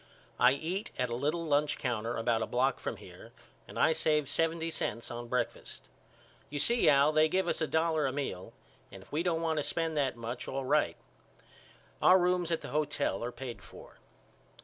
[0.39, 3.31] I eat at a little lunch counter about a block from here
[3.67, 5.87] and I saved seventy cents on breakfast.
[6.49, 8.51] You see Al they give us a dollar a meal
[8.91, 10.97] and if we don't want to spend that much all right.
[12.01, 13.99] Our rooms at the hotel are paid for.